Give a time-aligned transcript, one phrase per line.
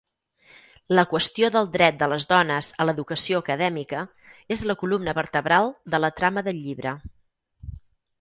[0.99, 3.99] La qüestió del dret de les dones a l'educació acadèmica
[4.55, 6.95] és la columna vertebral de la trama del llibre.